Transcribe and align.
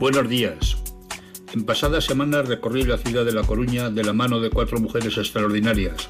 Buenos 0.00 0.30
días. 0.30 0.78
En 1.52 1.66
pasada 1.66 2.00
semana 2.00 2.40
recorrí 2.40 2.84
la 2.84 2.96
ciudad 2.96 3.22
de 3.22 3.34
La 3.34 3.42
Coruña 3.42 3.90
de 3.90 4.02
la 4.02 4.14
mano 4.14 4.40
de 4.40 4.48
cuatro 4.48 4.80
mujeres 4.80 5.18
extraordinarias. 5.18 6.08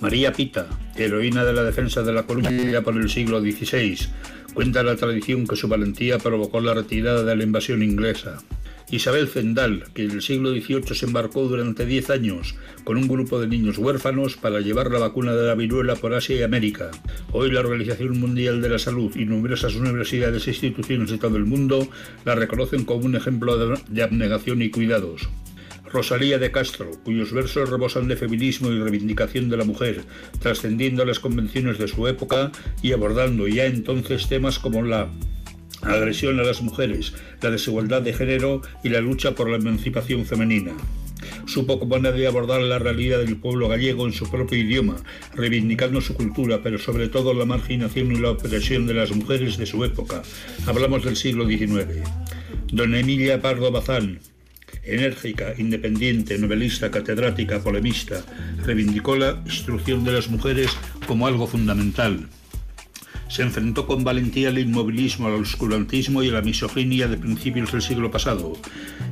María 0.00 0.32
Pita, 0.32 0.66
heroína 0.96 1.44
de 1.44 1.52
la 1.52 1.62
defensa 1.62 2.02
de 2.02 2.12
La 2.12 2.24
Coruña 2.24 2.82
por 2.82 2.96
el 2.96 3.08
siglo 3.08 3.40
XVI, 3.40 3.96
cuenta 4.54 4.82
la 4.82 4.96
tradición 4.96 5.46
que 5.46 5.54
su 5.54 5.68
valentía 5.68 6.18
provocó 6.18 6.60
la 6.60 6.74
retirada 6.74 7.22
de 7.22 7.36
la 7.36 7.44
invasión 7.44 7.84
inglesa. 7.84 8.38
Isabel 8.90 9.28
Zendal, 9.28 9.84
que 9.92 10.04
en 10.04 10.12
el 10.12 10.22
siglo 10.22 10.50
XVIII 10.50 10.94
se 10.94 11.04
embarcó 11.04 11.46
durante 11.46 11.84
10 11.84 12.08
años 12.10 12.54
con 12.84 12.96
un 12.96 13.06
grupo 13.06 13.38
de 13.38 13.46
niños 13.46 13.76
huérfanos 13.76 14.36
para 14.36 14.60
llevar 14.60 14.90
la 14.90 14.98
vacuna 14.98 15.34
de 15.34 15.46
la 15.46 15.54
viruela 15.54 15.94
por 15.94 16.14
Asia 16.14 16.36
y 16.36 16.42
América. 16.42 16.90
Hoy 17.32 17.50
la 17.50 17.60
Organización 17.60 18.18
Mundial 18.18 18.62
de 18.62 18.70
la 18.70 18.78
Salud 18.78 19.14
y 19.14 19.26
numerosas 19.26 19.74
universidades 19.74 20.46
e 20.46 20.50
instituciones 20.52 21.10
de 21.10 21.18
todo 21.18 21.36
el 21.36 21.44
mundo 21.44 21.86
la 22.24 22.34
reconocen 22.34 22.84
como 22.86 23.04
un 23.04 23.16
ejemplo 23.16 23.58
de 23.88 24.02
abnegación 24.02 24.62
y 24.62 24.70
cuidados. 24.70 25.28
Rosalía 25.92 26.38
de 26.38 26.50
Castro, 26.50 26.90
cuyos 27.04 27.32
versos 27.32 27.68
rebosan 27.68 28.08
de 28.08 28.16
feminismo 28.16 28.70
y 28.70 28.78
reivindicación 28.78 29.48
de 29.48 29.56
la 29.56 29.64
mujer, 29.64 30.02
trascendiendo 30.38 31.04
las 31.04 31.18
convenciones 31.18 31.78
de 31.78 31.88
su 31.88 32.06
época 32.06 32.52
y 32.82 32.92
abordando 32.92 33.48
ya 33.48 33.66
entonces 33.66 34.28
temas 34.28 34.58
como 34.58 34.82
la 34.82 35.08
agresión 35.82 36.40
a 36.40 36.42
las 36.42 36.62
mujeres, 36.62 37.14
la 37.40 37.50
desigualdad 37.50 38.02
de 38.02 38.12
género 38.12 38.62
y 38.82 38.88
la 38.88 39.00
lucha 39.00 39.34
por 39.34 39.48
la 39.48 39.56
emancipación 39.56 40.24
femenina. 40.24 40.72
Supo 41.46 41.78
como 41.78 41.98
nadie 41.98 42.26
abordar 42.26 42.60
la 42.60 42.78
realidad 42.78 43.18
del 43.18 43.36
pueblo 43.36 43.68
gallego 43.68 44.06
en 44.06 44.12
su 44.12 44.30
propio 44.30 44.58
idioma, 44.58 44.96
reivindicando 45.34 46.00
su 46.00 46.14
cultura, 46.14 46.60
pero 46.62 46.78
sobre 46.78 47.08
todo 47.08 47.34
la 47.34 47.44
marginación 47.44 48.12
y 48.12 48.18
la 48.18 48.32
opresión 48.32 48.86
de 48.86 48.94
las 48.94 49.12
mujeres 49.12 49.56
de 49.56 49.66
su 49.66 49.84
época. 49.84 50.22
Hablamos 50.66 51.04
del 51.04 51.16
siglo 51.16 51.46
XIX. 51.46 51.86
Don 52.72 52.94
Emilia 52.94 53.40
Pardo 53.40 53.72
Bazán, 53.72 54.20
enérgica, 54.84 55.54
independiente, 55.56 56.38
novelista, 56.38 56.90
catedrática, 56.90 57.62
polemista, 57.62 58.22
reivindicó 58.64 59.16
la 59.16 59.42
instrucción 59.44 60.04
de 60.04 60.12
las 60.12 60.28
mujeres 60.28 60.70
como 61.06 61.26
algo 61.26 61.46
fundamental 61.46 62.28
se 63.28 63.42
enfrentó 63.42 63.86
con 63.86 64.04
valentía 64.04 64.48
al 64.48 64.58
inmovilismo, 64.58 65.28
al 65.28 65.34
oscurantismo 65.34 66.22
y 66.22 66.30
a 66.30 66.32
la 66.32 66.42
misoginia 66.42 67.08
de 67.08 67.18
principios 67.18 67.70
del 67.72 67.82
siglo 67.82 68.10
pasado. 68.10 68.54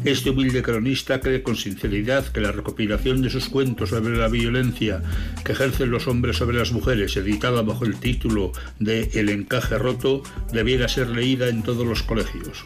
Este 0.04 0.30
humilde 0.30 0.62
cronista 0.62 1.20
cree 1.20 1.42
con 1.42 1.56
sinceridad 1.56 2.26
que 2.26 2.40
la 2.40 2.52
recopilación 2.52 3.22
de 3.22 3.30
sus 3.30 3.48
cuentos 3.48 3.90
sobre 3.90 4.16
la 4.16 4.28
violencia 4.28 5.02
que 5.44 5.52
ejercen 5.52 5.90
los 5.90 6.08
hombres 6.08 6.36
sobre 6.38 6.58
las 6.58 6.72
mujeres, 6.72 7.16
editada 7.16 7.62
bajo 7.62 7.84
el 7.84 7.96
título 7.96 8.52
de 8.78 9.10
El 9.14 9.28
encaje 9.28 9.78
roto, 9.78 10.22
debiera 10.52 10.88
ser 10.88 11.08
leída 11.08 11.48
en 11.48 11.62
todos 11.62 11.86
los 11.86 12.02
colegios. 12.02 12.64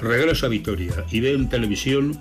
Regreso 0.00 0.46
a 0.46 0.48
Vitoria 0.50 1.04
y 1.10 1.20
ve 1.20 1.32
en 1.32 1.48
televisión 1.48 2.20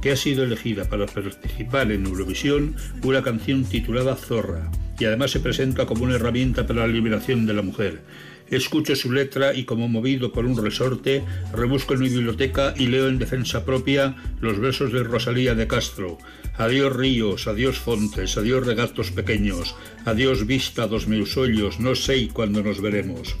que 0.00 0.12
ha 0.12 0.16
sido 0.16 0.44
elegida 0.44 0.88
para 0.88 1.06
participar 1.06 1.90
en 1.90 2.06
Eurovisión 2.06 2.76
una 3.02 3.22
canción 3.22 3.64
titulada 3.64 4.14
Zorra 4.14 4.70
y 4.98 5.04
además 5.04 5.30
se 5.30 5.40
presenta 5.40 5.86
como 5.86 6.04
una 6.04 6.16
herramienta 6.16 6.66
para 6.66 6.86
la 6.86 6.92
liberación 6.92 7.46
de 7.46 7.54
la 7.54 7.62
mujer. 7.62 8.00
Escucho 8.48 8.94
su 8.94 9.10
letra 9.10 9.54
y 9.54 9.64
como 9.64 9.88
movido 9.88 10.32
por 10.32 10.46
un 10.46 10.62
resorte, 10.62 11.24
rebusco 11.52 11.94
en 11.94 12.00
mi 12.00 12.08
biblioteca 12.08 12.74
y 12.76 12.86
leo 12.86 13.08
en 13.08 13.18
defensa 13.18 13.64
propia 13.64 14.14
los 14.40 14.60
versos 14.60 14.92
de 14.92 15.02
Rosalía 15.02 15.56
de 15.56 15.66
Castro. 15.66 16.18
Adiós 16.56 16.94
ríos, 16.94 17.48
adiós 17.48 17.78
fontes, 17.78 18.36
adiós 18.38 18.64
regatos 18.64 19.10
pequeños, 19.10 19.74
adiós 20.04 20.46
vista 20.46 20.86
dos 20.86 21.08
meus 21.08 21.36
ollos, 21.36 21.80
no 21.80 21.96
sé 21.96 22.28
cuándo 22.32 22.62
nos 22.62 22.80
veremos. 22.80 23.36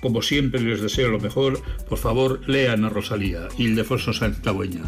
Como 0.00 0.22
siempre 0.22 0.60
les 0.60 0.80
deseo 0.80 1.10
lo 1.10 1.18
mejor, 1.18 1.60
por 1.88 1.98
favor 1.98 2.40
lean 2.46 2.84
a 2.84 2.90
Rosalía, 2.90 3.48
Ildefonso 3.58 4.12
Santa 4.12 4.52
Bueña. 4.52 4.84